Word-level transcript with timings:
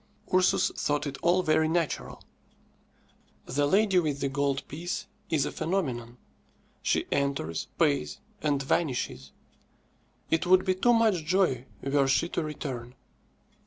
Ursus 0.33 0.71
thought 0.71 1.05
it 1.05 1.19
all 1.21 1.43
very 1.43 1.67
natural. 1.67 2.23
"The 3.45 3.67
lady 3.67 3.99
with 3.99 4.19
the 4.19 4.29
gold 4.29 4.67
piece" 4.67 5.05
is 5.29 5.45
a 5.45 5.51
phenomenon. 5.51 6.17
She 6.81 7.05
enters, 7.11 7.67
pays, 7.77 8.17
and 8.41 8.63
vanishes. 8.63 9.31
It 10.31 10.47
would 10.47 10.65
be 10.65 10.73
too 10.73 10.93
much 10.93 11.23
joy 11.23 11.67
were 11.83 12.07
she 12.07 12.29
to 12.29 12.41
return. 12.41 12.95